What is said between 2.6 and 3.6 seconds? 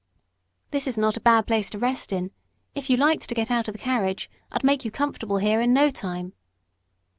if you liked to get